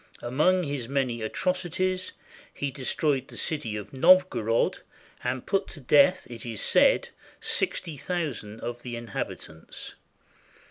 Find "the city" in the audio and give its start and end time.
3.27-3.75